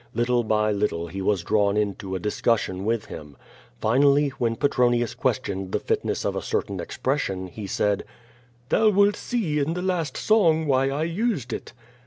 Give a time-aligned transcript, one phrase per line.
[0.15, 3.37] Little by little he was drawn into a discussion with him.
[3.79, 8.03] Finally, when Petronius ques tioned the fitness of a certain expression, he said:
[8.69, 11.73] Thou wilt see in the last song why I used it.''